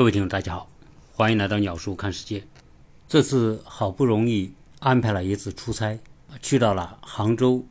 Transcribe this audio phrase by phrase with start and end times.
[0.00, 0.66] 各位听众，大家好，
[1.12, 2.42] 欢迎来到鸟叔看世界。
[3.06, 6.00] 这次好不容易安排了一次出差，
[6.40, 7.62] 去到了杭州、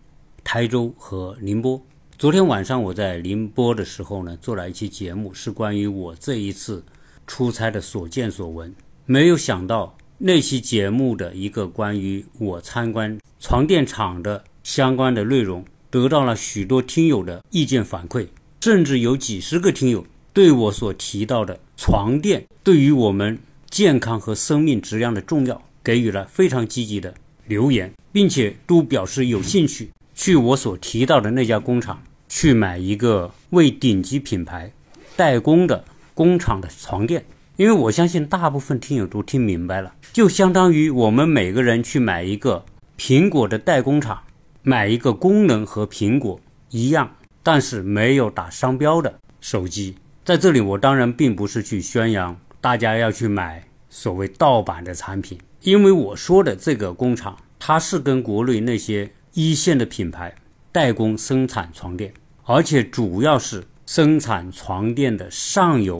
[0.44, 1.82] 台州和宁波。
[2.20, 6.84] 昨天晚上我在宁波的时候呢，做了一期节目，是关于我这一次
[7.26, 8.76] 出差的所见所闻。
[9.08, 18.28] 没有想到那期节目的一个关于我参观床垫厂的相关的内容，得到了许多听友的意见反馈，
[18.62, 23.40] 甚至有几十个听友对我所提到的床垫对于我们
[23.70, 27.14] 健康和生命质量的重要给予了非常积极的
[27.48, 32.04] 留言，并且都表示有兴趣去我所提到的那家工厂。
[32.28, 34.74] 去买一个为顶级品牌
[35.16, 37.24] 代工的工厂的床垫，
[37.56, 42.66] 因为我相信大部分听友都听明白了，就相当于我们每个人去买一个
[42.98, 44.22] 苹果的代工厂，
[44.64, 49.96] 买一个功能和苹果一样，但是没有打商标的手机。
[50.30, 60.36] 在这里，我当然并不是去宣扬大家要去买所谓盗版的产品，因为我说的这个工厂，它是跟国内那些一线的品牌。
[60.72, 66.00] 代工生产床垫，而且主要是生产床垫的上游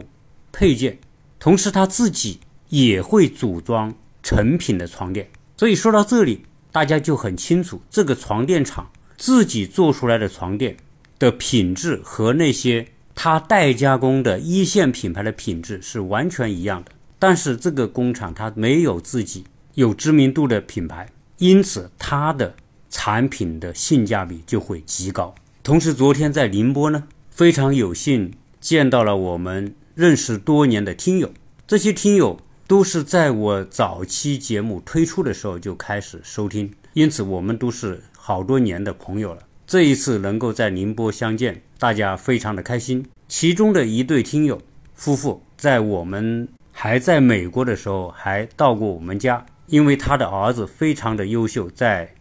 [0.52, 1.00] 配件，
[1.40, 5.28] 同时他自己也会组装成品的床垫。
[5.58, 10.78] 所以说到这里，大家就很清楚，这个床垫厂自己做出来的床垫
[11.18, 12.86] 的品质和那些
[13.22, 16.92] 它代加工的一线品牌的品质是完全一样的。
[17.20, 22.56] 但是这个工厂它没有自己有知名度的品牌，因此它的。
[22.92, 25.36] 产品的性价比就会极高。
[25.62, 31.32] 同时，昨天在宁波呢，非常有幸见到了我们认识多年的听友。
[31.68, 39.44] 这些听友都是在我早期节目推出的时候就开始收听，因此我们都是好多年的朋友了。
[39.68, 43.04] 这一次能够在宁波相见，大家非常的开心。
[43.28, 44.62] 其中的一对听友
[44.94, 52.14] 夫妇，在我们还在美国的时候，还到过我们家，因为他的儿子非常的优秀，在。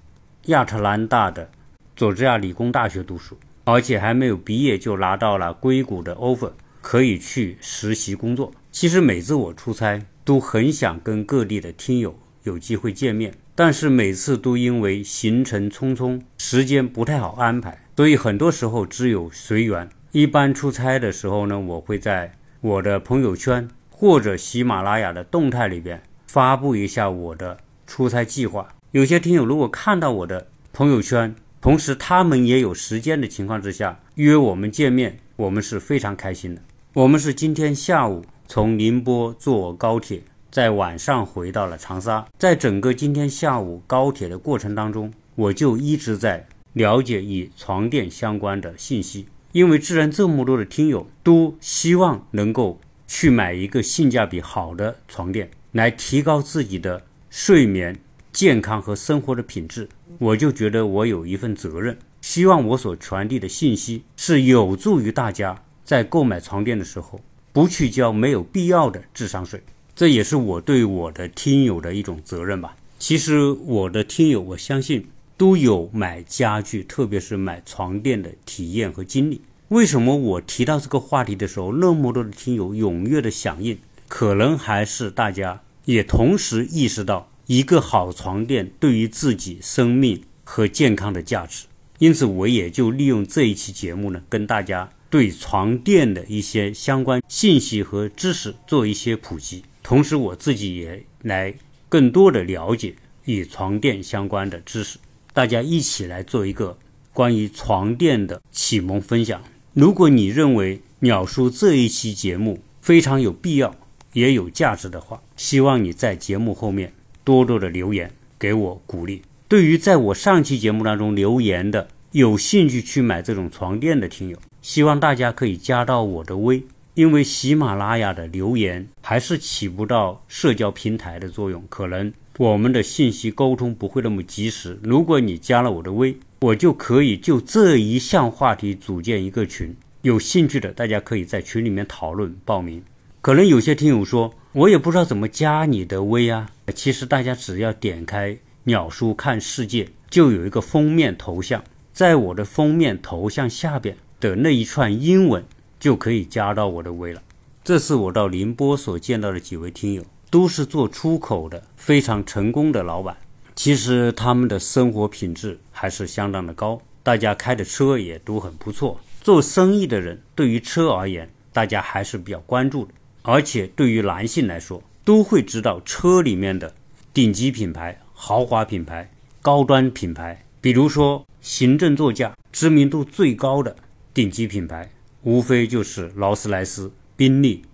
[0.44, 1.50] 亚特兰大的
[1.94, 8.50] 佐治亚理工大学读书，而且还没有毕业就拿到了硅谷的 offer，可以去实习工作。
[8.72, 19.88] 其实每次我出差都很想跟各地的听友有机会见面，但是每次都因为行程匆匆，时间不太好安排，所以很多时候只有随缘。
[20.12, 28.68] 一般出差的时候呢，我会在我的朋友圈或者喜马拉雅的动态里边发布一下我的出差计划。
[28.92, 36.62] 有些听友如果看到我的朋友圈，同时他们也有时间的情况之下约我们见面，我们是非常开心的。
[36.92, 40.22] 我们是今天下午从宁波坐高铁，
[40.52, 42.24] 在晚上回到了长沙。
[42.38, 46.46] 在整个今天下午高铁的过程当中，我就一直在
[46.78, 58.00] 了解与床垫相关的信息，因为自然这么多的听友都希望能够去买一个性价比好的床垫，来提高自己的睡眠。
[58.30, 59.88] 健康和生活的品质，
[60.18, 67.20] 我就觉得我有一份责任，希望我所传递的信息是有助于大家在购买床垫的时候
[67.52, 69.60] 不去交没有必要的智商税，
[69.96, 72.76] 这也是我对我的听友的一种责任吧。
[72.98, 79.40] 其实我的听友，我相信都有买家具，特别是买床垫的体验和经历。
[79.68, 83.78] 为什么我提到这个话题的时候，那么多的听友踊跃的响应？
[84.06, 87.30] 可能还是大家也同时意识到。
[87.48, 91.64] 一个好床垫对于自己生命和健康的价值，
[91.98, 101.54] 因此我也就利用这一期节目呢，跟大家对床垫的一些相关信息和知识做一些普及，同时我自己也来
[101.88, 102.94] 更多的了解
[103.24, 104.98] 与床垫相关的知识，
[105.38, 106.76] 大家一起来做一个
[107.12, 109.40] 关于床垫的启蒙分享。
[109.72, 113.72] 如果你认为鸟叔这一期节目非常有必要
[114.14, 116.92] 也有价值的话，希望你在节目后面。
[117.22, 119.22] 多多的留言给我鼓励。
[119.46, 134.78] 对于在我上期节目当中留言的有兴趣去买这种床垫的听友，希望大家可以加到我的微，因为喜马拉雅的留言还是起不到社交平台的作用，可能我们的信息沟通不会那么及时。
[134.84, 142.80] 如果你加了我的微，我就可以就这一项话题组建一个群，有兴趣的大家可以在群里面讨论报名。
[143.20, 146.48] 可能有些听友说，我也不知道怎么加你的微啊。
[146.72, 155.44] 其实大家只要点开“鸟叔看世界”，就有一个封面头像，在我的封面头像下边的那一串英文
[155.80, 157.20] 就可以加到我的微了。
[157.64, 163.16] 这是我到宁波所见到的几位听友，都是做出口的非常成功的老板。
[163.54, 169.00] 其实他们的生活品质还是相当的高，大家开的车也都很不错。
[169.20, 172.92] 做生意的人对于车而言，大家还是比较关注的。
[173.22, 176.72] 而且对于男性来说，都会知道车里面的
[177.12, 179.10] 顶级品牌、豪华品牌、
[179.42, 183.74] 高端品牌，比如说行政座驾知名度最高的
[184.14, 184.90] 顶级品牌，
[185.22, 187.64] 无非就是劳斯莱斯、宾利、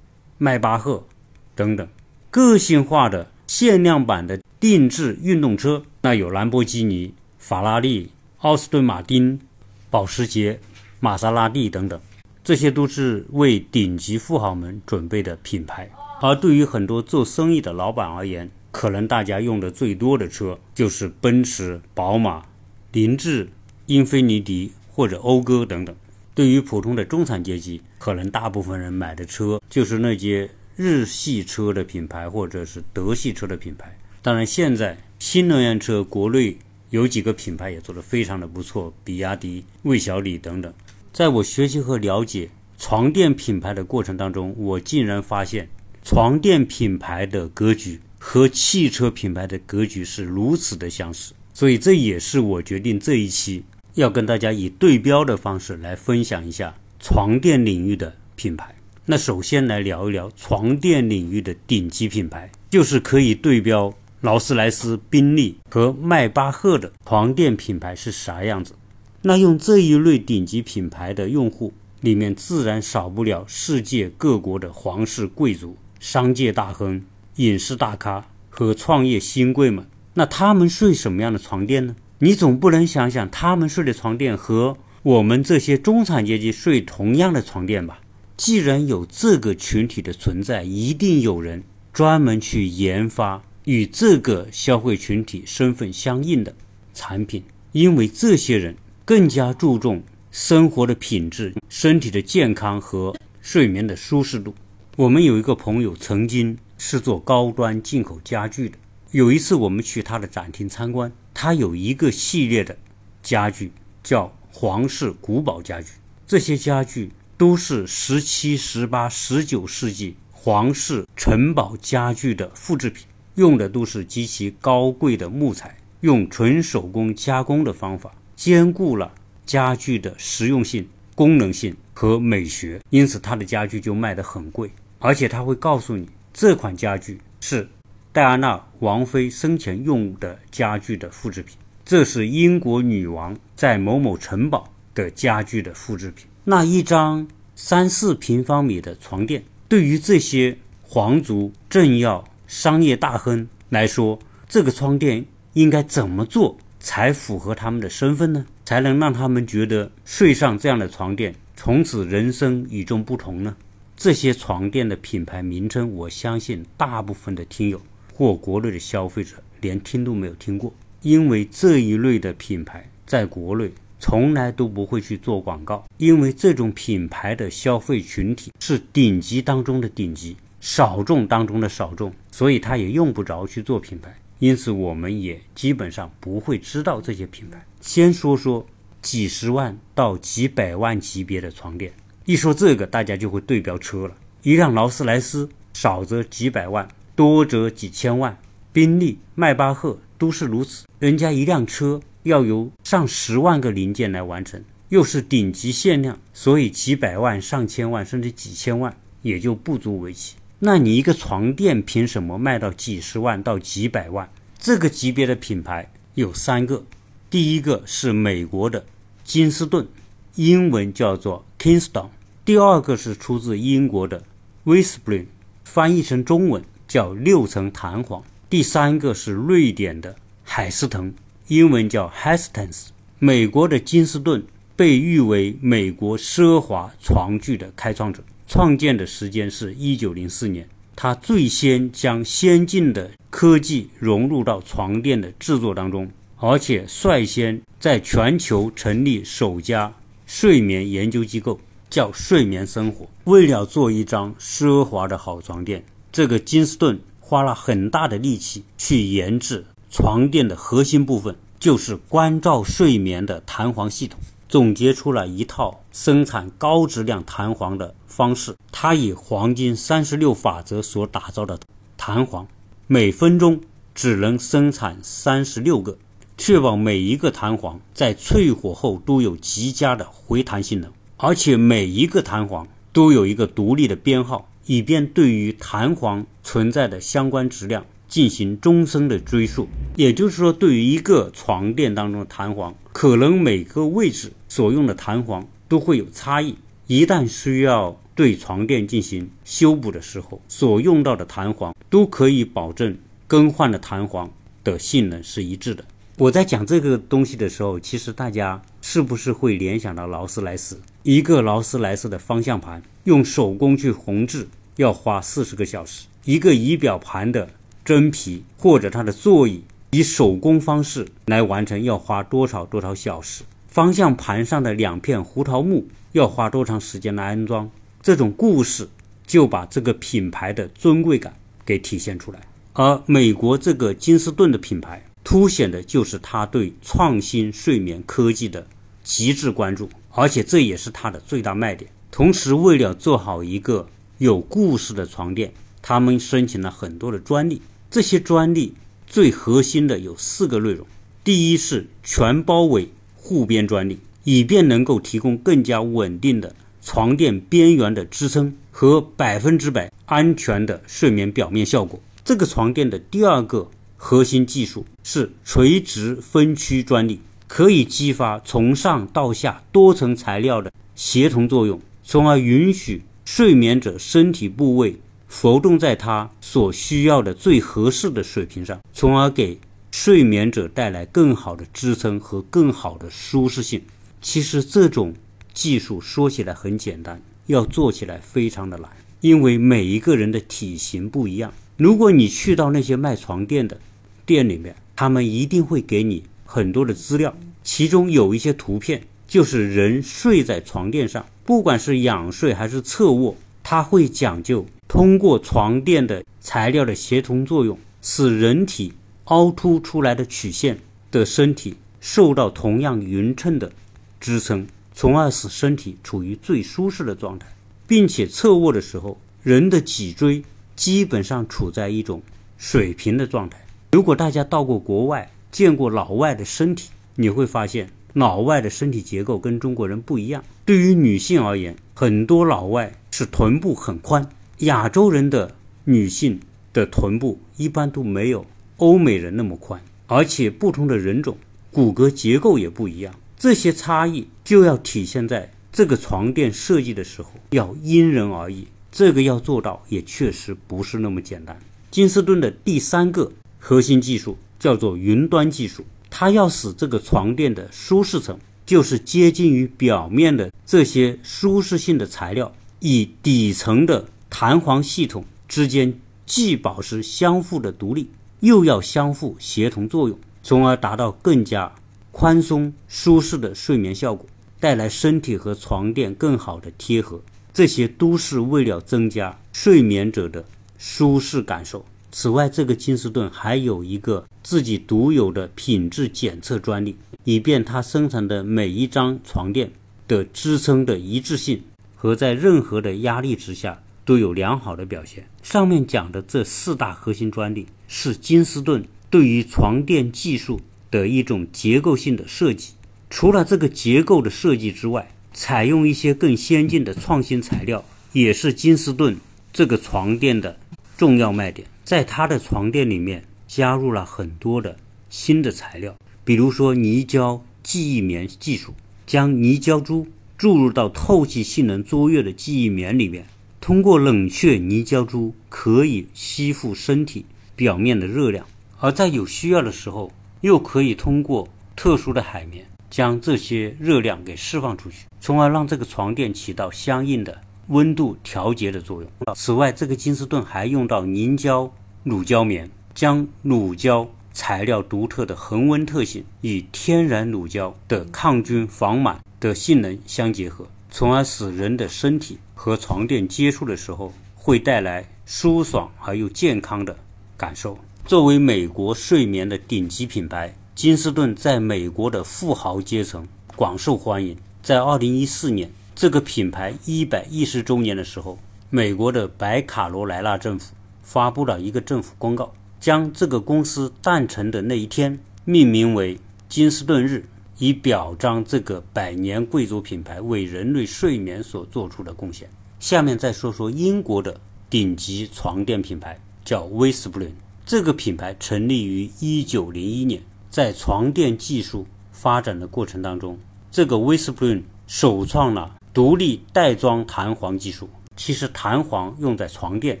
[0.38, 1.06] 迈巴赫
[1.54, 1.88] 等等。
[2.30, 9.40] 个性化的限量版的定制运动车，那有兰博基尼、法拉利、奥斯顿马丁、
[9.88, 10.60] 保时捷、
[11.00, 11.98] 玛莎拉蒂等等。
[12.44, 15.90] 这些都是为顶级富豪们准备的品牌，
[16.20, 22.44] 而对于很多做生意的老板而言，可能大家用的最多的车就是奔驰、宝马、
[22.92, 23.48] 凌志、
[23.86, 25.94] 英菲尼迪或者讴歌等等。
[26.34, 30.48] 对于普通的中产阶级，可能大部分人买的车就是那些
[30.78, 33.98] 日系车的品牌或者是德系车的品牌。
[34.22, 36.56] 当然，现在新能源车国内
[36.90, 40.72] 有几个品牌也做得非常的不错，比亚迪、魏小李等等。
[41.12, 42.48] 在我学习和了解
[42.78, 45.68] 床垫品牌的过程当中，我竟然发现
[46.04, 53.64] 床垫品牌的格局和汽车品牌的格局是如此的相似，所以这也是我决定这一期
[53.94, 58.72] 要跟大家以对标的方式来分享一下床垫领域的品牌。
[59.10, 63.90] 那首先来聊一聊床垫领域的顶级品牌，就是可以对标
[64.20, 68.74] 劳斯莱斯、宾利和迈巴赫的床垫品牌是啥样子。
[69.22, 71.72] 那用这一类顶级品牌的用户
[72.02, 77.02] 里面，自然少不了世界各国的皇室贵族、商界大亨、
[77.36, 79.86] 影视大咖和创业新贵们。
[80.12, 81.96] 那他们睡什么样的床垫呢？
[82.18, 88.00] 你总不能想想他们睡的床垫和我们这些中产阶级睡同样的床垫吧？
[88.38, 91.62] 既然有这个群体的存在，一定有人
[91.92, 96.54] 专门去研发与这个消费群体身份相应的
[96.94, 97.42] 产品，
[97.72, 98.74] 因为这些人。
[99.08, 104.54] 更加注重生活的品质、身体的健康和睡眠的舒适度。
[104.96, 108.76] 我们有一个朋友曾经是做高端进口家具的。
[109.12, 112.76] 有一次我们去他的展厅参观，他有一个系列的
[113.22, 115.92] 家具叫皇室古堡家具。
[116.26, 123.06] 这些家具都是十七、十八、十九世纪皇室城堡家具的复制品，
[123.36, 128.12] 用的都是极其高贵的木材，用纯手工加工的方法。
[128.34, 129.12] 兼顾了
[129.46, 134.68] 家具的实用性、功能性和美学，因此它的家具就卖得很贵。
[134.98, 137.68] 而且他会告诉你，这款家具是
[138.12, 146.26] 戴安娜王妃生前用的家具的复制品，这是英国女王在某某城堡的家具的复制品。
[146.50, 154.18] 那一张三四平方米的床垫，对于这些皇族、政要、商业大亨来说，
[154.48, 156.56] 这个床垫应该怎么做？
[156.80, 158.46] 才符合他们的身份呢？
[158.64, 163.54] 才能让他们觉得睡上这样的床垫，从此人生与众不同呢？
[163.94, 167.78] 这些床垫的品牌名称，我相信大部分的听友
[168.14, 170.72] 或国内的消费者连听都没有听过，
[171.02, 184.16] 因为这一类的品牌在国内从来都不会去做广告，因为这种品牌的消费群体是顶级当中的顶级，少众当中的少众，所以他也用不着去做品牌。
[184.38, 187.66] 因此，我们也基本上不会知道这些品牌。
[187.80, 188.64] 先说说
[189.02, 191.92] 几十万到几百万级别的床垫。
[192.24, 194.14] 一说这个，大家就会对标车了。
[194.42, 196.86] 一辆劳斯莱斯少则几百万，
[197.16, 198.38] 多则几千万。
[198.72, 200.86] 宾利、迈巴赫都是如此。
[201.00, 210.36] 人家一辆车要由上十万个零件来完成，又是顶级限量，所以几百万、上千万甚至几千万也就不足为奇。
[210.60, 214.28] 那你一个床垫凭什么卖到几十万到几百万？
[214.58, 216.84] 这个级别的品牌有三个，
[217.30, 218.84] 第一个是美国的
[219.24, 219.86] 金斯顿，
[220.34, 222.08] 英文叫做 Kingston；
[222.44, 224.22] 第二个是出自英国的
[224.64, 225.26] Whispering，
[225.64, 231.14] 翻译成中文叫六层弹簧；第三个是瑞典的海斯腾，
[231.48, 232.88] 英文叫 Hastens。
[233.18, 234.44] 美国的金斯顿
[234.76, 238.22] 被誉为美国奢华床具的开创者。
[238.46, 249.92] 创建的时间是一九零四年，他最先将先进的科技融入到床垫的制作当中，而且率先在全球成立首家
[250.26, 251.58] 睡眠研究机构，
[251.90, 253.08] 叫睡眠生活。
[253.24, 264.18] 为了做一张奢华的好床垫，这个金斯顿花了很大的力气去研制床垫的核心部分，就是关照睡眠的弹簧系统。
[264.48, 268.56] 总结出了一套生产高质量弹簧的方式。
[268.72, 271.60] 它以黄金三十六法则所打造的
[271.98, 272.48] 弹簧，
[272.86, 273.60] 每分钟
[273.94, 275.98] 只能生产三十六个，
[276.38, 289.68] 确保每一个弹簧在淬火后都有极佳的回弹性能，而且每一个弹簧都有一个独立的编号，以便对于弹簧存在的相关质量进行终身的追溯。
[289.94, 296.56] 也就是说，对于一个床垫当中的弹簧，可能每个位置所用的弹簧都会有差异。
[296.86, 302.96] 一旦需要对床垫进行修补的时候，所用到的弹簧都可以保证
[303.26, 304.30] 更换的弹簧
[304.64, 305.84] 的性能是一致的。
[306.16, 310.80] 我在讲这个东西的时候，其实大家是不是会联想到劳斯莱斯？
[311.02, 317.50] 一个劳斯莱斯的方向盘用手工去缝制要花四十个小时，一个仪表盘的
[317.88, 323.44] 真皮或者它的座椅以手工方式来完成要花多少多少小时？
[323.66, 327.70] 方向盘上的两片胡桃木要花多长时间来安装？
[328.02, 328.86] 这种故事
[329.26, 332.38] 就把这个品牌的尊贵感给体现出来。
[332.74, 335.02] 而美国这个金斯顿的品牌。
[335.24, 338.66] 凸显的就是他对创新睡眠科技的
[339.02, 341.90] 极致关注，而且这也是他的最大卖点。
[342.10, 347.62] 同时，为了做好一个有故事的床垫，他们申请了很多的专利。
[347.90, 348.74] 这些专利
[349.06, 350.86] 最核心的有四个内容：
[351.24, 361.98] 第一是全包围护边专利，以便能够提供更加稳定的床垫边缘的支撑和百分之百安全的睡眠表面效果。
[362.24, 363.70] 这个床垫的第二个。
[364.00, 367.18] 核心技术是垂直分区专利，
[367.48, 379.60] 可以激发从上到下多层材料的协同作用，从而允许睡眠者身体部位浮动在他所需要的最合适的水平上，从而给
[379.92, 383.82] 睡眠者带来更好的支撑和更好的舒适性。
[384.20, 385.14] 其实这种
[385.54, 391.52] 技术说起来很简单，要做起来非常的难，因为每一个人的体型不一样。
[391.76, 393.78] 如果你去到那些卖床垫的，
[394.26, 410.78] 店里面，他们一定会给你很多的资料，其中有一些图片，就是人睡在床垫上，不管是仰睡还是侧卧，它会讲究通过床垫的材料的协同作用，使人体凹凸出来的曲线
[411.10, 413.70] 的身体受到同样匀称的
[414.18, 417.46] 支撑，从而使身体处于最舒适的状态，
[417.86, 420.42] 并且侧卧的时候，人的脊椎
[420.74, 422.22] 基本上处在一种
[422.56, 423.62] 水平的状态。
[423.92, 430.42] 如果大家到过国外，见过老外的身体，你会发现老外的身体结构跟中国人不一样。
[430.64, 434.26] 对于女性而言，很多老外是臀部很宽，
[434.58, 436.40] 亚洲人的女性
[436.72, 438.46] 的臀部一般都没有
[438.76, 441.36] 欧美人那么宽，而且不同的人种
[441.72, 448.68] 骨骼结构也不一样，这些差异就要体现在这个床垫设计的时候，要因人而异。
[448.90, 451.58] 这个要做到也确实不是那么简单。
[451.90, 453.32] 金斯顿的第三个。
[453.60, 471.72] 核心技术叫做云端技术，它要使这个床垫的舒适层，就是接近于表面的这些舒适性的材料，以底层的弹簧系统之间既保持相互的独立，又要相互协同作用，从而达到更加
[472.12, 474.26] 宽松舒适的睡眠效果，
[474.60, 477.20] 带来身体和床垫更好的贴合。
[477.52, 480.44] 这些都是为了增加睡眠者的
[480.78, 481.84] 舒适感受。
[482.12, 489.70] 此外，这个金斯顿还有一个自己独有的品质检测专利，以便它生产的每一张床垫
[490.06, 491.62] 的支撑的一致性
[491.96, 495.28] 和在任何的压力之下都有良好的表现。
[495.42, 502.72] 上面讲的这四大核心专利是金斯顿对于床垫技术的一种结构性的设计。
[503.10, 507.84] 除了这个结构的设计之外，采用一些更先进的创新材料
[508.14, 509.14] 也是金斯顿
[509.52, 510.58] 这个床垫的
[510.96, 511.68] 重要卖点。
[511.84, 514.78] 在它的床垫里面加入了很多的
[515.10, 518.72] 新的材料，比如说泥胶记忆棉技术，
[519.06, 520.06] 将泥胶珠
[520.38, 523.26] 注入到透气性能卓越的记忆棉里面，
[523.68, 528.46] 通过冷却泥胶珠可以吸附身体表面的热量，
[528.80, 530.10] 而在有需要的时候，
[530.40, 531.46] 又可以通过
[531.76, 537.42] 特殊的海绵将这些热量给释放出去，从而让这个床垫起到相应的。
[537.66, 539.10] 温度调节的作用。
[539.34, 541.70] 此外，这个金斯顿还用到凝胶
[542.04, 550.66] 乳胶棉，将乳胶材料独特的恒温特性与天然乳胶的抗菌防螨的性能相结合，
[550.98, 556.96] 从而使人的身体和床垫接触的时候会带来舒爽而又健康的
[557.36, 557.78] 感受。
[558.04, 563.24] 作为美国睡眠的顶级品牌，金斯顿在美国的富豪阶层
[563.54, 564.36] 广受欢迎。
[564.60, 565.70] 在二零一四年。
[565.94, 568.36] 这个品牌一百一十周年的时候，
[568.68, 570.74] 美国的北卡罗来纳政府
[571.04, 577.24] 发布了一个政府公告，将这个公司诞辰的那一天命名为金斯顿日，
[577.58, 582.48] 以表彰这个百年贵族品牌为人类睡眠所做出的贡献。
[582.78, 587.32] 下面再说说英国的顶级床垫品牌，叫威斯布伦。
[587.66, 593.38] 这个品牌成立于一九零一年，在床垫技术发展的过程当中，
[593.70, 597.88] 这个威斯布伦首创了独立袋装弹簧技术。
[598.16, 600.00] 其实弹簧用在床垫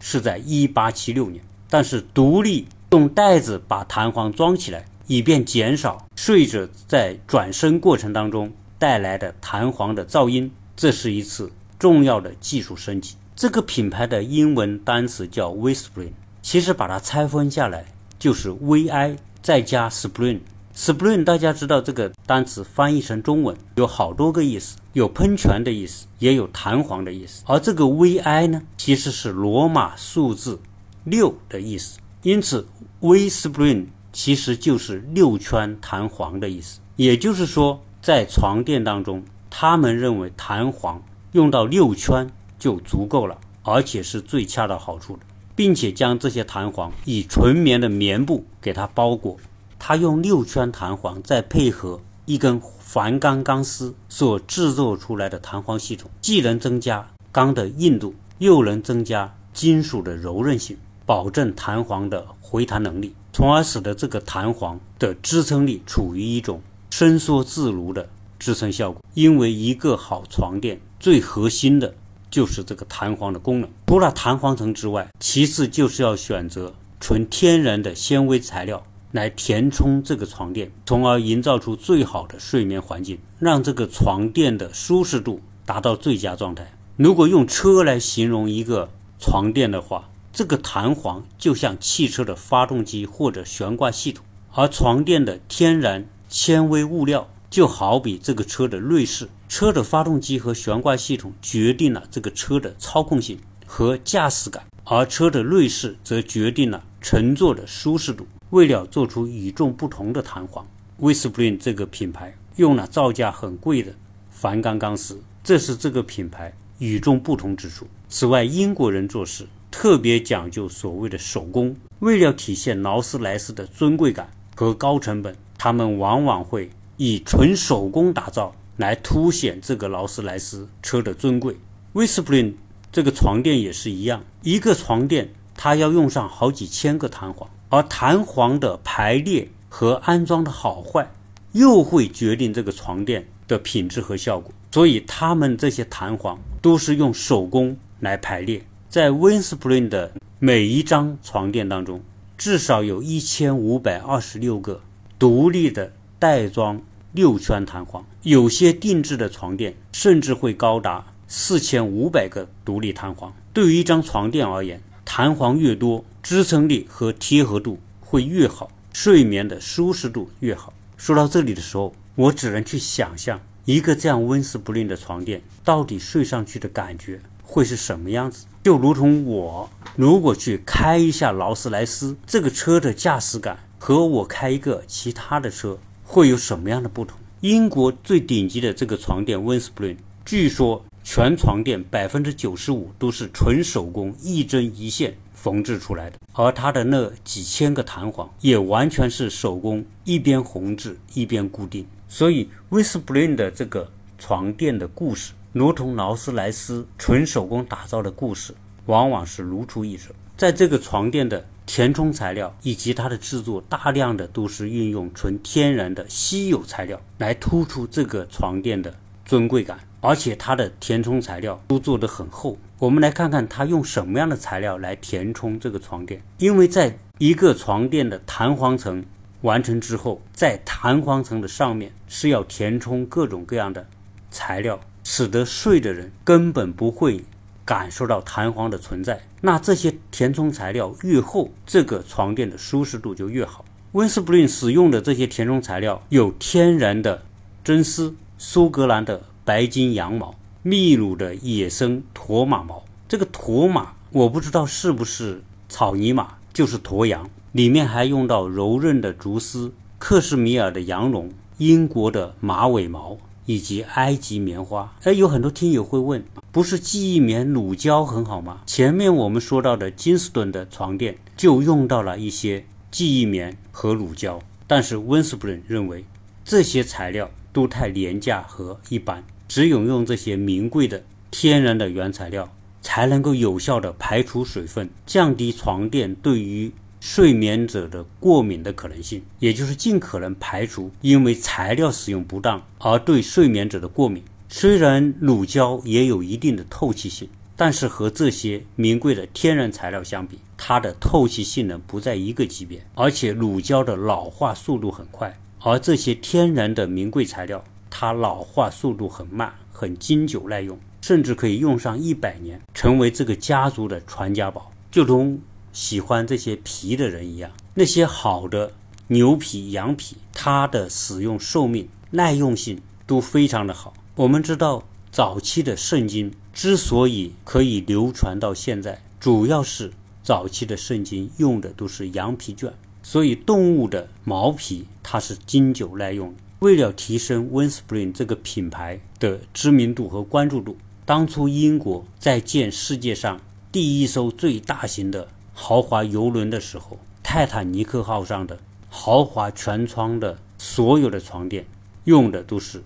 [0.00, 13.16] 是在一八七六年，但是独立用袋子把弹簧装起来，以便减少睡者在转身过程当中带来的弹簧的噪音，这是一次重要的技术升级。
[13.34, 16.12] 这个品牌的英文单词叫 Whispering。
[16.42, 17.84] 其实把它拆分下来
[18.20, 20.40] 就是 Vi 再加 Spring。
[20.74, 27.42] Spring 大家知道这个单词翻译成中文有好多个意思，有喷泉的意思，也有弹簧的意思。
[27.46, 30.60] 而这个 Vi 呢，其实是罗马数字
[31.02, 32.68] 六的意思，因此
[33.00, 33.86] V Spring
[34.16, 36.80] 其实就是六圈弹簧的意思。
[36.96, 45.22] 也就是说，在床垫当中，他们认为弹簧用到六圈就足够了，而且是最恰到好处的。
[45.54, 49.36] 并且将这些弹簧以纯棉的棉布给它包裹，
[49.78, 69.02] 它用六圈弹簧再配合一根环钢钢丝所制作出来的弹簧系统，既能增加钢的硬度，又能增加金属的柔韧性，保证弹簧的回弹能力，从而使得这个弹簧的支撑力处于一种伸缩自如的支撑效果。
[69.12, 71.94] 因为一个好床垫最核心的。
[72.28, 73.70] 就是这个弹簧的功能。
[73.86, 86.72] 除了弹簧层之外，其次就是要选择纯天然的纤维材料来填充这个床垫，从而营造出最好的睡眠环境，让这个床垫的舒适度达到最佳状态。
[86.96, 97.30] 如果用车来形容一个床垫的话，这个弹簧就像汽车的发动机或者悬挂系统，而床垫的天然纤维物料。
[97.48, 108.26] 就好比这个车的内饰，车的发动机和悬挂系统决定了这个车的操控性和驾驶感，而车的内饰则决定了乘坐的舒适度。
[108.50, 110.66] 为了做出与众不同的弹簧，
[110.98, 113.94] 威斯布伦这个品牌用了造价很贵的
[114.28, 117.86] 梵钢钢丝，这是这个品牌与众不同之处。
[118.10, 126.70] 此外，英国人做事特别讲究所谓的手工，为了体现劳斯莱斯的尊贵感和高成本，他们往往会。
[126.98, 131.54] 以纯手工打造来凸显这个劳斯莱斯车的尊贵。
[131.92, 132.54] Whispering
[132.90, 141.10] 这个床垫也是一样，一个床垫它要用上好几千个弹簧，而弹簧的排列和安装的好坏，
[141.52, 144.50] 又会决定这个床垫的品质和效果。
[144.72, 148.64] 所以他们这些弹簧都是用手工来排列。
[148.96, 152.00] 在威斯布伦的每一张床垫当中，
[152.38, 154.80] 至少有一千五百二十六个
[155.18, 155.92] 独立的。
[156.18, 156.80] 袋装
[157.12, 163.34] 六圈弹簧，有些定制的床垫甚至会高达四千五百个独立弹簧。
[163.52, 170.72] 对于一张床垫而言，弹簧越多，支撑力和贴合度会越好，睡眠的舒适度越好。
[170.96, 178.44] 说到这里的时候，我只能去想象一个这样温丝不吝的床垫，到底睡上去的感觉会是什么样子？
[178.62, 185.78] 就如同我如果去开一下劳斯莱斯这个车的驾驶感，和我开一个其他的车。
[186.08, 187.18] 会有什么样的不同？
[187.40, 201.84] 英国最顶级的这个床垫 Winspring，，据说全床垫百分之九十五都是纯手工一针一线缝制出来的，而它的那几千个弹簧也完全是手工一边缝制一边固定。
[202.08, 210.10] 所以温斯布伦的这个床垫的故事，如同劳斯莱斯纯手工打造的故事，往往是如出一辙。
[210.36, 211.46] 在这个床垫的。
[211.64, 222.56] 填充材料以及它的制作，大量的都是运用纯天然的稀有材料来突出这个床垫的尊贵感，而且它的填充材料都做得很厚。
[222.78, 226.22] 我们来看看它用什么样的材料来填充这个床垫。
[226.38, 229.04] 因为在一个床垫的弹簧层
[229.40, 233.84] 完成之后，在弹簧层的上面是要填充各种各样的
[234.30, 237.24] 材料，使得睡的人根本不会。
[237.64, 243.64] 感受到弹簧的存在，那这些填充材料越厚，这个床垫的舒适度就越好。
[243.90, 247.24] 温斯布林使用的这些填充材料有天然的
[247.64, 252.84] 真丝、苏格兰的白金羊毛、秘鲁的野生驼马毛。
[253.08, 257.28] 这个驼马我不知道是不是草泥马，就是驼羊。
[257.50, 263.18] 里面还用到柔韧的竹丝、克什米尔的羊绒、英国的马尾毛。
[263.46, 268.60] 以及埃及棉花，哎，有很多听友会问，不是记忆棉乳胶很好吗？
[268.66, 276.04] 前面我们说到的金斯顿的床垫就用到了一些记忆棉和乳胶，但是温斯布伦认为
[276.44, 294.22] 这些材料都太廉价和一般，只有用这些名贵的天然的原材料才能够有效的排除水分，降低床垫对于睡眠者的过敏的可能性，也就是尽可能排除因为材料使用不当而对睡眠者的过敏。
[294.48, 310.78] 虽然乳胶也有一定的透气性，但是和这些名贵的天然材料相比，它的透气性能不在一个级别，而且乳胶的老化速度很快，而这些天然的名贵材料，它老化速度很慢，很经久耐用。
[311.02, 315.38] 甚至可以用上一百年，成为这个家族的传家宝，就同
[315.76, 317.50] 喜欢这些皮的人一样。
[317.74, 318.72] 那些好的
[319.08, 323.92] 牛皮、羊皮，它的使用寿命、耐用性都非常的好。
[324.14, 336.34] 我们知道，早期的圣经之所以可以流传到现在，主要是早期的圣经用的都是羊皮卷，所以动物的毛皮它是经久耐用。
[336.60, 340.78] 为了提升 Winspring 这个品牌的知名度和关注度。
[341.04, 345.28] 当初英国在建世界上第一艘最大型的
[345.58, 348.58] 豪华游轮的时候，泰坦尼克号上的
[348.90, 351.64] 豪华全窗的所有的床垫
[352.04, 352.84] 用的都是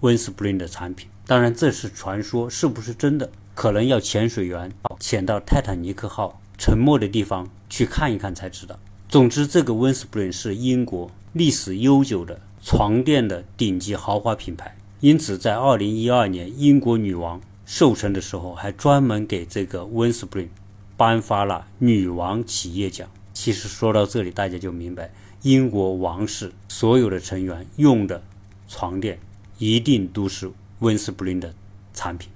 [0.00, 1.08] 温斯布林的产品。
[1.26, 3.28] 当然这是传说，是不是真的？
[3.56, 8.78] 可能要潜水员潜到泰坦尼克号沉没的地方去看一看才知道。
[9.08, 14.76] 总之，这个温斯布林是英国历史悠久的床垫的顶级豪华品牌。
[15.00, 17.40] 因此，在2012年，英国女王。
[17.64, 20.48] 授权的时候，还专门给这个 Winspring
[20.96, 23.08] 颁发了女王企业奖。
[23.32, 28.22] 其实说到这里，大家就明白，英国王室所有的成员用的
[28.68, 29.18] 床垫
[29.58, 30.50] 一定都是
[30.80, 31.54] Winspring 的
[31.92, 32.30] 产品。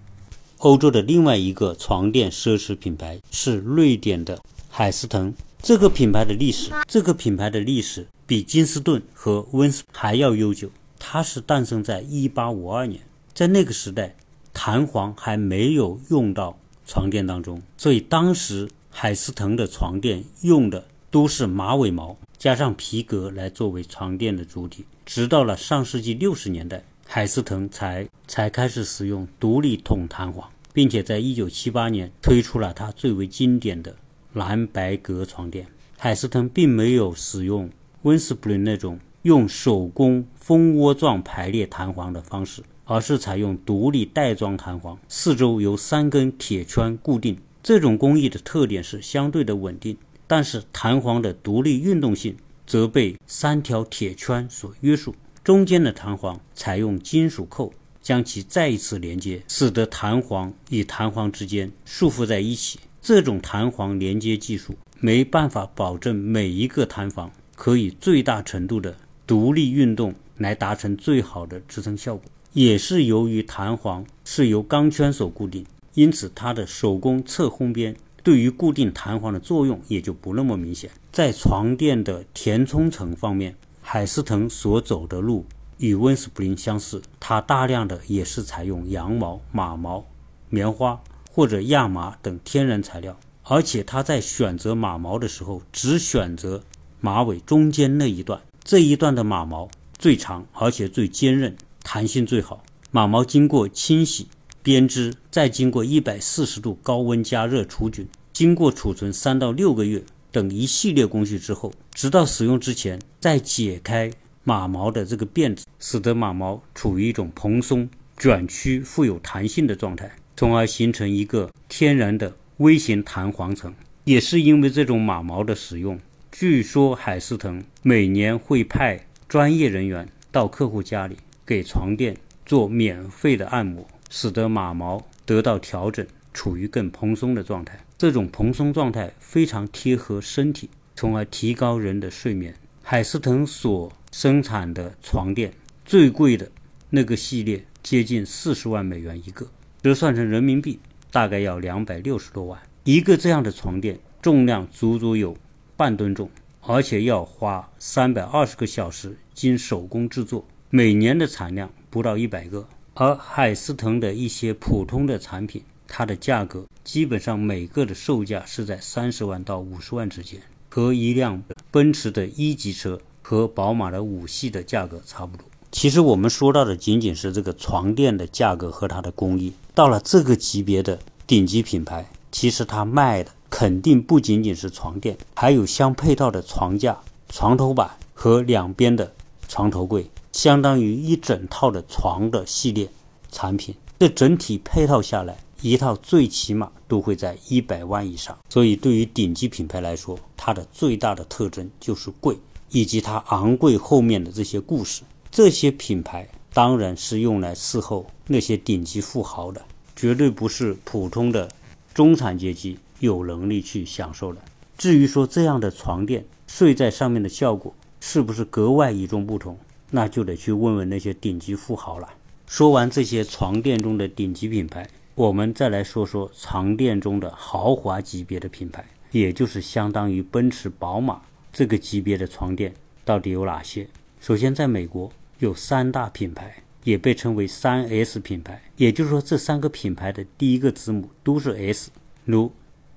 [0.59, 5.35] 欧洲的另外一个床垫奢侈品牌是瑞典的海斯腾。
[5.61, 10.71] 这个品牌的历史，这个品牌的历史比金斯顿和温斯还要悠久。
[10.99, 13.01] 它是诞生在1852年，
[13.35, 14.17] 在那个时代。
[14.59, 24.85] 弹簧还没有用到床垫当中，所以当时海思腾的床垫用的都是马尾毛加上皮革来作为床垫的主体。
[25.05, 33.95] 直到了上世纪六十年代，海思腾才才开始使用独立筒弹簧，并且在一九七八年推出了它最为经典的
[34.33, 35.67] 蓝白格床垫。
[35.99, 37.71] 海思腾并没有使用
[38.03, 42.63] 温斯布伦那种用手工蜂窝状排列弹簧的方式。
[42.87, 47.37] 而是采用独立袋装弹簧，四周由三根铁圈固定。
[47.63, 49.97] 这种工艺的特点是相对的稳定，
[50.27, 55.15] 但是弹簧的独立运动性则被三条铁圈所约束。
[55.43, 62.79] 中间的弹簧采用金属扣将其再一次连接，使得弹簧与弹簧之间束缚在一起。
[63.03, 68.97] 这种弹簧连接技术没办法保证每一个弹簧可以最大程度的
[69.27, 72.25] 独立运动来达成最好的支撑效果。
[72.57, 80.91] 也是由于弹簧是由钢圈所固定，因此它的手工侧烘边对于固定弹簧的作用也就不那么明显。
[81.13, 85.45] 在床垫的填充层方面，海思腾所走的路
[85.77, 90.07] 与温斯普林相似，它大量的也是采用羊毛、马毛、
[90.49, 90.99] 棉花
[91.31, 96.63] 或者亚麻等天然材料，而且它在选择马毛的时候只选择
[97.03, 101.55] 马尾中间那一段，这一段的马毛最长，而且最坚韧。
[101.89, 104.27] 弹性最好，马毛经过清洗、
[104.61, 114.11] 编织，再经过一百四十度高温加热除菌，经过储存三到六个月等一系列工序之后，直到使用之前再解开
[114.43, 123.73] 马毛的这个辫子，使得马毛处于一种蓬松、卷曲、富有弹性的状态，从而形成一个天然的微型弹簧层。
[124.03, 126.01] 也是因为这种马毛的使用，
[126.33, 131.17] 据说海思腾每年会派专业人员到客户家里。
[131.47, 136.05] 给床垫做免费的按摩，使得马毛得到调整，
[136.35, 137.79] 处于更蓬松的状态。
[137.97, 142.53] 这种蓬松状态非常贴合身体，从而提高人的睡眠。
[142.83, 145.53] 海思腾所生产的床垫
[145.85, 146.51] 最贵的
[146.91, 149.47] 那个系列接近四十万美元一个，
[149.83, 150.79] 折算成人民币
[151.11, 153.17] 大概要两百六十多万一个。
[153.17, 155.37] 这样的床垫重量足足有
[155.77, 156.29] 半吨重，
[156.61, 160.47] 而且要花三百二十个小时经手工制作。
[160.71, 175.47] 每年的产量不到一百个，而海思腾的一些普通的产品，它的价格基本上每个的售价是在三十万到五十万之间，和一辆奔驰的一级车和宝马的五系的价格差不多。
[175.71, 180.99] 其实我们说到的仅仅是这个床垫的价格和它的工艺，到了这个级别的
[181.29, 186.99] 顶级品牌，其实它卖的肯定不仅仅是床垫，还有相配套的床架、
[187.29, 189.13] 床头板和两边的
[189.47, 190.11] 床头柜。
[190.37, 192.87] 相当于一整套的床的系列
[193.33, 198.37] 产品，这整体配套下来，一套最起码都会在一百万以上。
[198.51, 202.37] 所以对于顶级品牌来说，它的最大的特征就是贵，
[202.69, 205.05] 以及它昂贵后面的这些故事。
[205.31, 209.65] 这些品牌当然是用来伺候那些顶级富豪的，
[209.97, 211.51] 绝对不是普通的
[211.95, 214.41] 中产阶级有能力去享受的。
[214.77, 219.59] 至于说这样的床垫睡在上面的效果是不是格外与众不同，
[219.91, 222.09] 那就得去问问那些顶级富豪了。
[222.47, 231.21] 说完这些床垫中的顶级品牌，我们再来说说床垫中的豪华级别的品牌，也就是相当于奔驰、宝马
[231.53, 232.73] 这个级别的床垫
[233.05, 233.89] 到底有哪些？
[234.21, 241.91] 首先，在美国有三大品牌，也被称为三 S 品牌，也就是说这三个品牌的第一个字母都是 S，
[242.25, 242.53] 如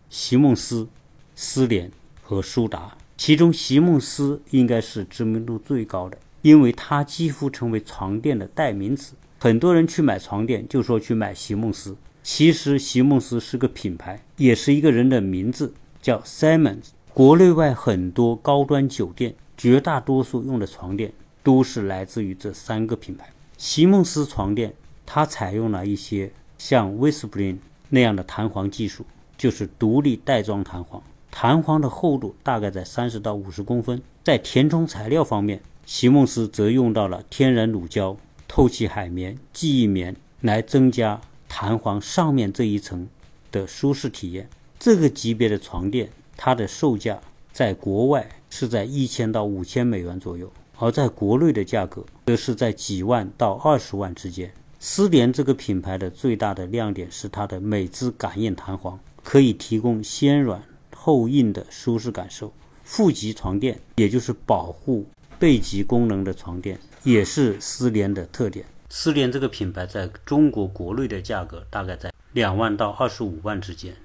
[0.09, 0.87] 席梦思、
[1.35, 2.97] 思联和舒达。
[3.17, 9.13] 其中，席梦思应该是知名度最高的，因为它几乎成为床垫的代名词。
[9.39, 16.89] 很多人去买床垫就说去买席梦思，其实席梦思是个品牌，也是一个人的名字，叫 Simons。
[17.13, 23.29] 国内外很多高端酒店，绝大多数用的床垫都是来自于这三个品牌。
[23.57, 24.73] 席梦思床垫，
[25.05, 27.57] 它采用了一些像 Whispering
[27.89, 29.05] 那样的弹簧技术，
[29.37, 34.01] 就是独立袋装弹簧，弹簧的厚度大概在三十到五十公分。
[34.23, 38.15] 在填充材料方面，席梦思则用到了天然乳胶。
[38.47, 43.07] 透气海绵、记忆棉来增加弹簧上面这一层
[43.51, 44.47] 的舒适体验。
[44.77, 47.19] 这个级别的床垫，它的售价
[47.51, 54.53] 在国外是在一千到五千美元左右，而在国内的价格则是在几万到二十万之间。
[54.79, 60.61] 思联这个品牌的最大的亮点是它的美姿感应弹簧，可以提供先软
[60.95, 62.53] 后硬的舒适感受。
[62.83, 65.05] 负极床垫，也就是保护
[65.39, 66.79] 背脊功能的床垫。
[67.03, 68.65] 也是思联的特点。
[68.89, 73.95] 思联这个品牌在中国国内的价格大概在两万到二十五万之间，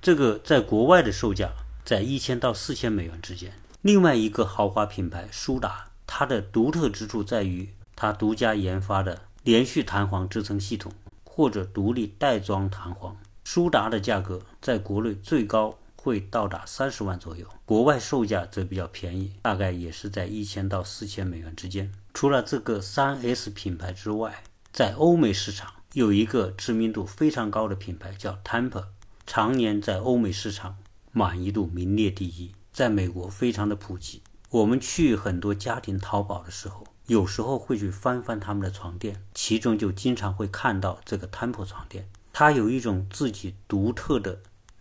[0.00, 1.50] 这个在国外的售价
[1.84, 3.52] 在一千到四千美元之间。
[3.82, 10.92] 另外一个豪华品牌舒达，它的独特之处在于它独家研发的连续弹簧支撑系统
[11.24, 13.16] 或者独立袋装弹簧。
[13.42, 15.76] 舒达的价格在国内最高。
[16.06, 21.90] 会到达三十万左右，国外售价则比较便宜，大概也是在一千到四千美元之间。
[22.14, 28.84] 除了这个三 S 品牌之外，在欧美市场有一个知名度非常高的品牌叫 Temper，
[29.26, 30.76] 常年在欧美市场
[31.10, 34.22] 满意度名列第一，在美国非常的普及。
[34.50, 44.38] 我们去很多家庭淘宝的时候，有时候会去翻翻他们的床垫，其中就经常会看到这个 Temper 床垫，它有一种自己独特的。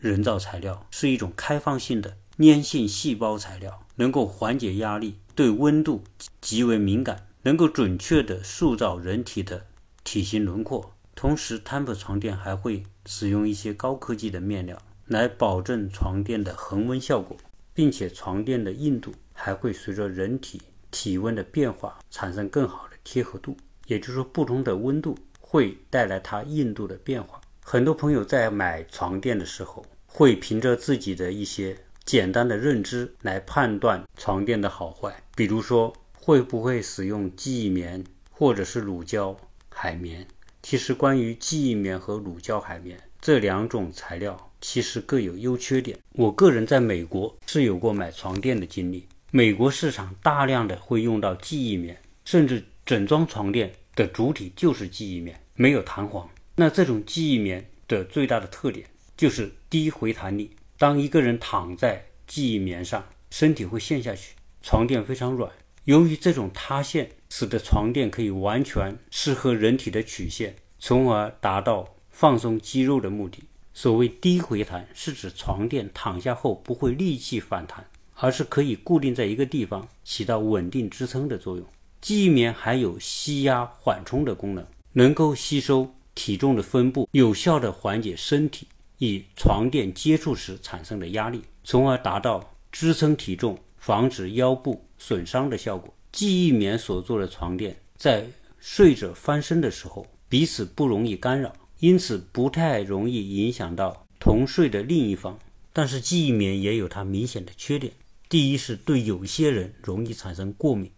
[0.10, 6.04] 人造材料是一种开放性的粘性细胞材料，能够缓解压力，对温度
[6.40, 9.66] 极为敏感，能够准确地塑造人体的
[10.04, 10.94] 体型轮廓。
[11.16, 17.36] 同时，Temp 床垫还会使用一些高科技的面料来保证床垫的恒温效果，
[17.74, 23.58] 并且床垫的硬度还会随着人体体温的变化产生更好的贴合度。
[23.88, 27.42] 也就是说，不同的温度会带来它硬度的变化。
[27.64, 29.84] 很多朋友在买床垫的时候，
[30.18, 31.76] 会凭着自己的一些
[32.06, 38.02] 简单的认知来判断床垫的好坏，比如说会不会使用记忆棉
[38.32, 39.36] 或者是乳胶
[39.68, 40.26] 海绵。
[40.64, 46.00] 其实关于记忆棉和乳胶海绵这两种材料，其实各有优缺点。
[46.14, 56.30] 我个人在美国是有过买床垫的经历，美国市场大量的会用到记忆棉，甚至整装床垫的主体就是记忆棉，没有弹簧。
[56.56, 58.88] 那这种记忆棉的最大的特点。
[59.18, 60.52] 就是低回弹力。
[60.78, 65.52] 当一个人躺在记忆棉上，身体会陷下去，床垫非常软。
[65.86, 73.44] 由于这种塌陷，使得床垫可以完全适合人体的曲线，从而达到放松肌肉的目的。
[73.74, 81.66] 所谓低回弹，是指床垫躺下后不会立即反弹，而是可以固定在一个地方，起到稳定支撑的作用。
[82.02, 88.68] 记忆棉还有吸压缓冲的功能，能够吸收体重的分布，有效地缓解身体。
[89.00, 95.94] 与床垫接触时产生的压力，从而达到支撑体重、防止腰部损伤的效果。
[96.12, 98.26] 记忆棉所做的床垫在
[98.60, 105.38] 睡者翻身的时候彼此不容易干扰，因此不太容易影响到同睡的另一方。
[105.74, 107.92] 但是记忆棉也有它明显的缺点：
[108.30, 110.90] 第一是对有些人容易产生过敏；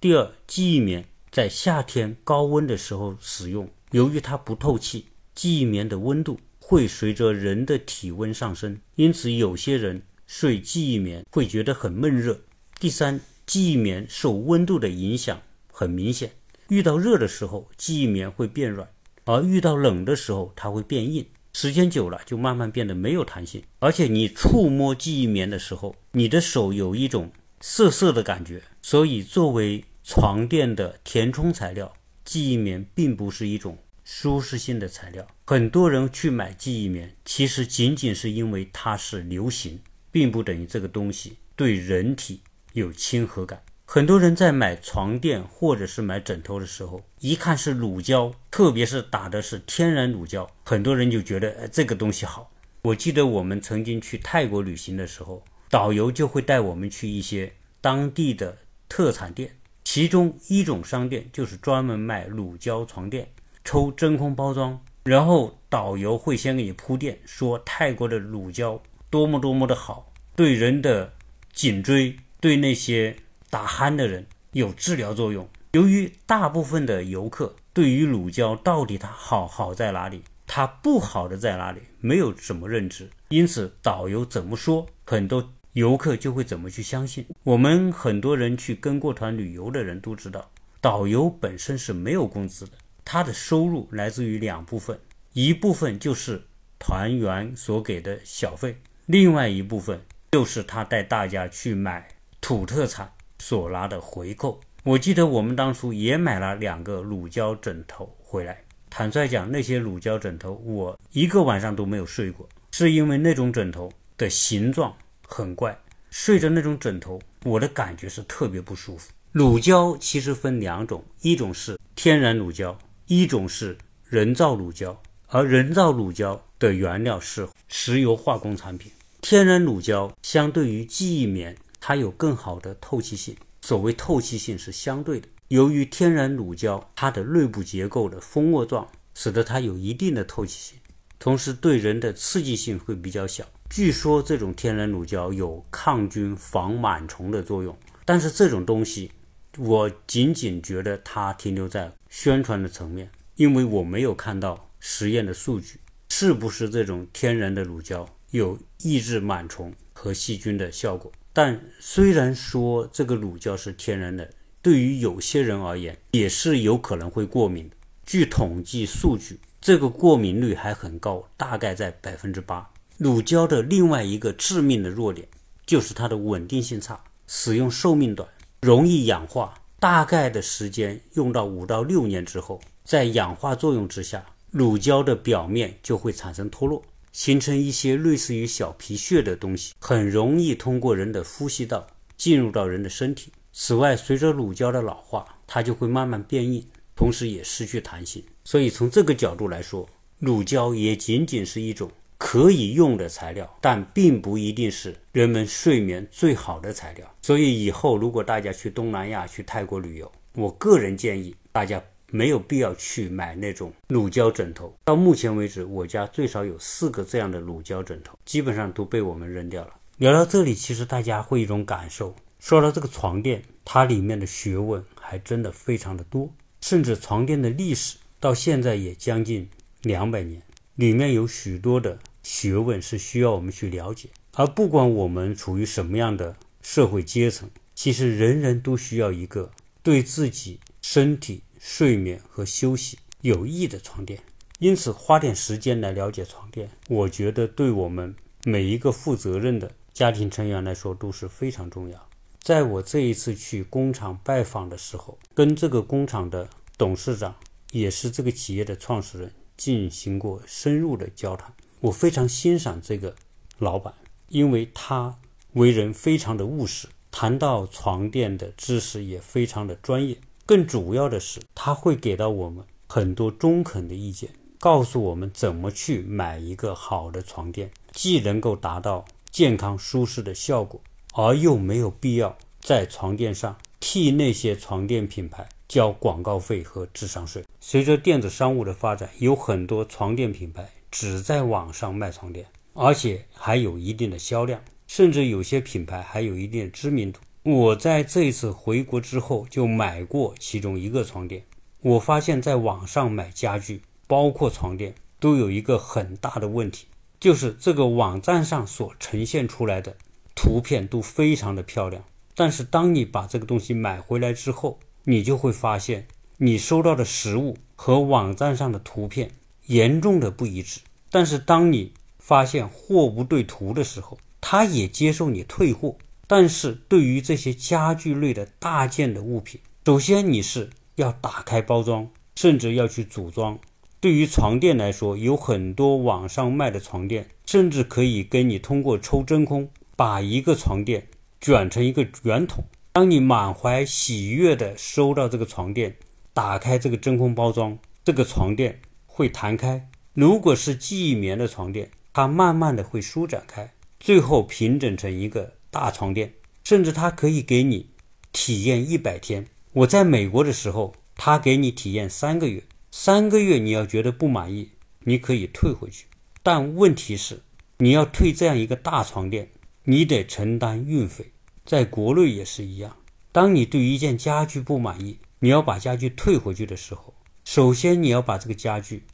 [0.00, 6.40] 第二，记忆棉在夏天高温的时候使用，由于它不透气，记忆棉的温度。
[6.72, 12.40] 会随着人的体温上升，因此有些人睡记忆棉会觉得很闷热。
[12.80, 16.32] 第三，记忆棉受温度的影响很明显，
[16.70, 18.88] 遇到热的时候记忆棉会变软，
[19.26, 21.26] 而遇到冷的时候它会变硬。
[21.52, 23.62] 时间久了就慢慢变得没有弹性。
[23.80, 27.30] 而且你触摸记忆棉的时候，你的手有一种
[27.60, 28.62] 涩涩的感觉。
[28.80, 31.92] 所以，作为床垫的填充材料，
[32.24, 35.26] 记忆棉并不是一种舒适性的材料。
[35.46, 42.40] 很多人去买记忆棉，其实仅仅是因为它是流行，并不等于这个东西对人体
[42.72, 43.62] 有亲和感。
[43.84, 52.50] 很多人在买床垫或者是买枕头的时候，一看是乳胶，特别是打的是天然乳胶，很多人就觉得呃这个东西好。
[52.84, 63.28] 我记得我们曾经去泰国旅行的时候，导游就会带我们去一些当地的特产店，其中一种商店就是专门卖乳胶床垫，
[63.64, 71.12] 抽真空包装，然后导游会先给你铺垫，说泰国的乳胶多么多么的好，对人的
[71.52, 73.16] 颈椎，对那些。
[73.50, 75.46] 打鼾的人有治疗作用。
[75.72, 87.26] 由于大部分的游客对于乳胶到底它好好在哪里，它不好的在哪里，没有什么认知，因此导游怎么说，很多游客就会怎么去相信。
[87.42, 92.72] 我们很多人去跟过团旅游的人都知道，导游本身是没有工资的，
[93.04, 94.98] 他的收入来自于两部分，
[95.32, 96.42] 一部分就是
[96.78, 102.08] 团员所给的小费，另外一部分就是他带大家去买
[102.40, 103.12] 土特产。
[103.38, 108.62] 所拿的回扣，我记得我们当初也买了两个乳胶枕头回来。
[108.88, 115.76] 坦率讲，那些乳胶枕头我一个晚上都没有睡过，是因为那种枕头的形状很怪，
[116.08, 119.10] 睡着那种枕头，我的感觉是特别不舒服。
[119.32, 122.78] 乳胶其实分两种，一种是天然乳胶，
[123.20, 123.76] 一种是
[124.08, 125.00] 人造乳胶。
[125.28, 131.56] 而人造乳胶的原料是石油化工产品，天然乳胶相对于记忆棉。
[131.80, 133.34] 它有更好的透气性。
[133.62, 140.78] 所谓透气性是相对的，由于天然乳胶它的内部结构的蜂窝状，使得它有一定的透气性，
[141.18, 143.44] 同时对人的刺激性会比较小。
[143.70, 149.10] 据说这种天然乳胶有抗菌、防螨虫的作用，但是这种东西
[149.58, 161.10] 我仅仅觉得它停留在宣传的层面，因为我没有看到实验的数据，是不是这种天然的乳胶有抑制螨虫和细菌的效果。
[161.32, 167.76] 但虽然说这个乳胶是天然的，对于有些人而言也是有可能会过敏的。
[168.04, 172.70] 据统计数据，这个过敏率还很高，大概在百分之八。
[172.98, 175.26] 乳胶的另外一个致命的弱点
[175.64, 178.28] 就是它的稳定性差，使用寿命短，
[178.60, 179.54] 容易氧化。
[179.82, 186.80] 大概的时间用到五到六年之后，在氧化作用之下，乳胶的表面就会产生脱落。
[187.10, 191.84] 形成一些类似于小皮屑的东西，很容易通过人的呼吸道
[192.16, 193.32] 进入到人的身体。
[193.52, 196.64] 此外，随着乳胶的老化，它就会慢慢变硬，
[196.94, 198.22] 同时也失去弹性。
[198.44, 199.88] 所以从这个角度来说，
[200.20, 201.90] 乳胶也仅仅是一种
[202.24, 207.12] 可以用的材料，但并不一定是人们睡眠最好的材料。
[207.20, 211.82] 所以以后如果大家去东南亚、去泰国旅游，我个人建议大家。
[212.14, 214.76] 没有必要去买那种乳胶枕头。
[214.84, 219.70] 到目前为止，我家最少有四个这样的乳胶枕头，基本上都被我们扔掉了。
[219.96, 226.30] 聊到这里，其实大家会一种感受：说到这个床垫，它里面的学问还真的非常的多，
[226.60, 229.48] 甚至床垫的历史到现在也将近
[229.80, 230.42] 两百年，
[230.74, 234.08] 里面有许多的学问是需要我们去了解。
[234.32, 239.50] 而不管我们处于什么样的社会阶层，其实人人都需要一个
[239.82, 241.42] 对自己身体。
[241.64, 244.18] 睡眠和休息有益的床垫，
[244.58, 252.08] 因此花点时间来了解床垫，我觉得对我们每一个负责任的家庭成员来说都是非常重要。
[252.40, 257.36] 在我这一次去工厂拜访的时候，跟这个工厂的董事长，
[257.70, 261.54] 也是这个企业的创始人进行过深入的交谈。
[261.82, 263.16] 我非常欣赏这个
[263.58, 263.92] 老板，
[264.28, 265.18] 因为他
[265.54, 270.16] 为人非常的务实，谈到床垫的知识也非常的专业。
[270.46, 274.30] 更主要的是，他会给到我们很多中肯的意见，
[274.60, 280.80] 告诉我们怎么去买一个好的床垫，既能够达到健康舒适的效果，
[281.14, 287.44] 而又没有必要在床垫上替那些床垫品牌交广告费和智商税。
[287.60, 297.18] 随着电子商务的发展，有很多床垫品牌只在网上卖床垫，而且还有一定的销量，甚至有些品牌还有一定的知名度。
[297.42, 301.42] 我在这一次回国之后就买过其中一个床垫，
[301.80, 306.86] 我发现在网上买家具，包括床垫，都有一个很大的问题，
[307.18, 309.96] 就是这个网站上所呈现出来的
[310.36, 319.32] 图片都非常的漂亮，但是当你把这个东西买回来之后，你就会发现你收到的实物和网站上的图片
[319.66, 320.80] 严重的不一致。
[321.10, 325.96] 但是当你发现货不对图的时候，他也接受你退货。
[326.26, 333.58] 但是对于这些家具类的大件的物品，首先你是要打开包装，甚至要去组装。
[334.00, 341.06] 对于床垫来说，有很多网上卖的床垫，甚至可以给你通过抽真空，把一个床垫
[341.40, 342.64] 卷成一个圆筒。
[342.92, 345.96] 当你满怀喜悦地收到这个床垫，
[346.32, 348.80] 打开这个真空包装，这个床垫
[349.14, 349.90] 会弹开。
[350.14, 356.32] 如果是记忆棉的床垫，它慢慢的会舒展开，最后平整成一个大床垫。
[356.64, 357.90] 甚至它可以给你
[358.32, 359.46] 体验一百天。
[359.72, 362.62] 我在美国的时候，他给你体验三个月。
[362.90, 366.06] 三个月你要觉得不满意，你可以退回去。
[366.42, 367.42] 但问题是，
[367.78, 369.48] 你要退这样一个大床垫，
[369.84, 371.32] 你得承担运费。
[371.64, 372.96] 在国内也是一样。
[373.32, 377.11] 当你对一件家具不满意，你要把家具退回去的时候，
[377.54, 379.04] 首先你要把这个家具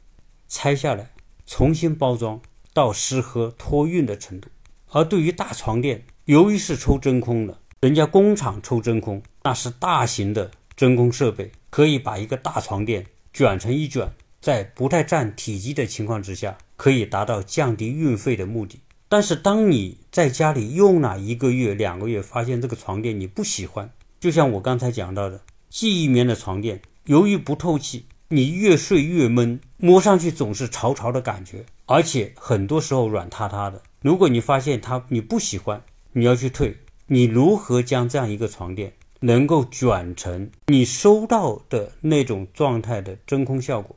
[0.47, 1.11] 拆下来，
[1.45, 2.39] 重新包装
[2.73, 4.47] 到适合托运的程度。
[4.91, 14.09] 而对于大床垫，由于是抽真空的，人家工厂抽真空，那是大型的真空设备，可以把一个大床垫卷成一卷，
[14.39, 18.79] 在不太占体积的情况之下，可以达到降低运费的目的。
[19.09, 33.81] 但是当你在家里用了一个月、两个月，发现这个床垫你不喜欢，就像我刚才讲到的，记忆棉的床垫，由于不透气，你越睡越闷，摸上去总是潮潮的感觉，而且很多时候软塌塌的。
[34.03, 35.81] 如果你发现它你不喜欢，
[36.13, 36.77] 你要去退，
[37.07, 43.95] 你如何将这样一个床垫能够卷成你收到的那种状态的真空效果？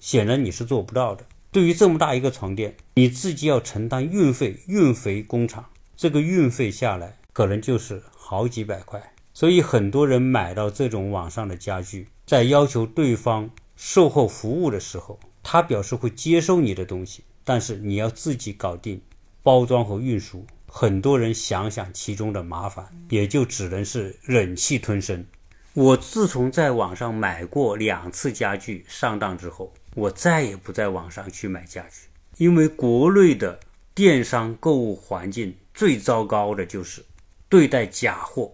[0.00, 1.26] 显然你是做不到的。
[1.52, 5.62] 对于这么大一个床垫，你自己要承担运费，运回工厂，
[5.94, 9.12] 这个运费下来可能就是好几百块。
[9.34, 19.00] 所以很多人买到这种网上的家具，在要求对方售后服务的时候，他表示会接收你的东西，但是你要自己搞定
[19.42, 20.46] 包装和运输。
[20.66, 25.24] 很多人想想其中的麻烦，也就只能是忍气吞声。
[25.72, 32.08] 我自从在网上买过两次家具上当之后，我再也不在网上去买家具，
[32.38, 33.60] 因为国内的
[33.94, 37.04] 电商购物环境最糟糕的就是
[37.48, 38.52] 对待假货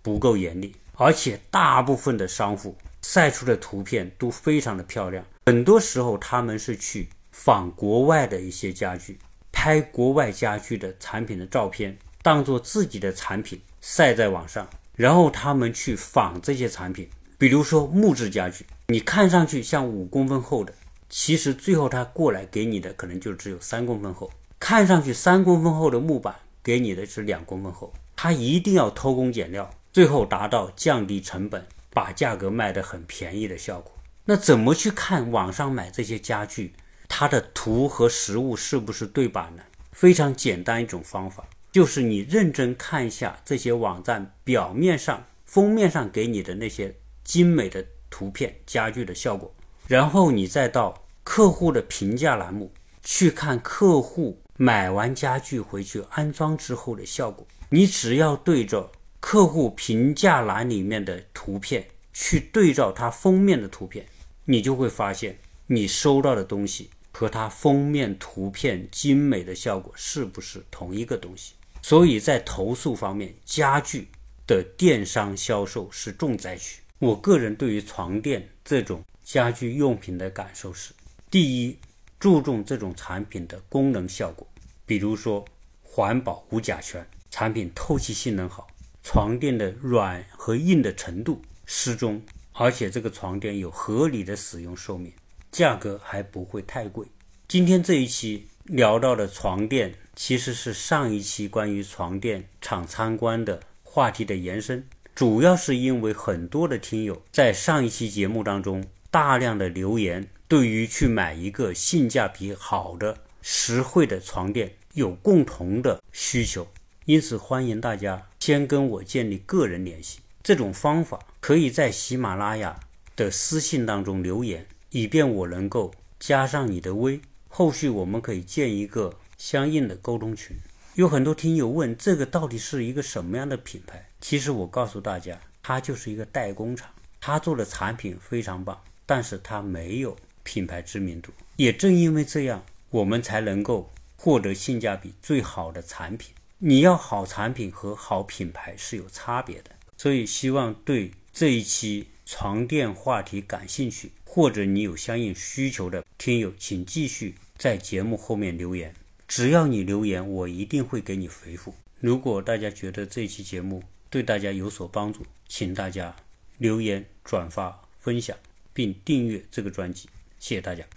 [0.00, 2.74] 不够严厉，而且大部分的商户
[3.10, 9.18] 晒出的图片都非常的漂亮，很多时候他们是去仿国外的一些家具，
[9.50, 18.66] 拍国外家具的产品的照片，当做自己的产品晒在网上，然后他们去仿这些产品，比如说木质家具。
[18.88, 20.74] 你看上去像五公分厚的，
[21.08, 24.30] 其实最后他过来给你的可能就只有三公分厚。
[24.58, 27.90] 看上去三公分厚的木板，给你的是两公分厚。
[28.14, 31.66] 他一定要偷工减料，最后达到降低成本，
[31.98, 33.92] 把价格卖得很便宜的效果。
[34.24, 36.72] 那怎么去看网上买这些家具，
[37.08, 39.62] 它的图和实物是不是对版呢？
[39.90, 46.94] 非常简单一种方法，就是你认真看一下这些网站表面上、封面上给你的那些
[47.24, 47.84] 精美的。
[48.10, 49.54] 图片家具的效果，
[49.86, 52.72] 然后你再到客户的评价栏目
[53.02, 57.46] 去看客户买完家具回去安装之后的效果。
[57.68, 58.90] 你只要对着
[59.30, 64.06] 客户评价栏里面的图片去对照它封面的图片，
[64.46, 71.52] 你就会发现你收到的东西和它封面图片精美的效果是不是同一个东西。
[71.82, 74.08] 所以在投诉方面，家具
[74.46, 76.80] 的电商销售是重灾区。
[76.98, 80.94] 我个人对于床垫这种家居用品的感受是：
[81.30, 81.76] 第一，
[82.18, 84.46] 注重这种产品的功能效果，
[84.86, 85.44] 比如说
[85.82, 88.66] 环保无甲醛，产品透气性能好，
[89.02, 92.22] 床垫的软和硬的程度适中，
[92.52, 95.12] 而且这个床垫有合理的使用寿命，
[95.50, 97.06] 价格还不会太贵。
[97.46, 104.86] 今天这一期聊到的床垫，其实是上一期关于床垫厂参观的话题的延伸。
[105.14, 116.68] 主要是因为很多的听友在上一期节目当中大量的留言，对于去买一个性价比好的、实惠的床垫有共同的需求，
[117.08, 120.20] 因此欢迎大家先跟我建立个人联系。
[120.42, 122.78] 这种方法可以在喜马拉雅
[123.16, 130.54] 的私信当中留言，以便我能够加上你的微，后续我们可以建一个相应的沟通群。
[130.96, 134.06] 有很多听友问，这个到底是一个什么样的品牌？
[134.20, 141.32] 其实我告诉大家，它就是一个代工厂，它做的产品非常棒，但是它没有品牌知名度。
[141.56, 146.34] 也正因为这样，我们才能够获得性价比最好的产品。
[146.60, 158.92] 你要好产品和好品牌是有差别的，所以希望对这一期床垫话题感兴趣，或者你有相应需求的听友，请继续在节目后面留言。
[159.28, 161.72] 只要你留言，我一定会给你回复。
[162.00, 166.16] 如果大家觉得这期节目对大家有所帮助，请大家
[166.56, 168.36] 留言、转发、分享，
[168.72, 170.08] 并订阅这个专辑。
[170.40, 170.84] 谢谢大家。